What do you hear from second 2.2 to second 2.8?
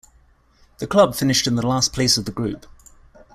the group.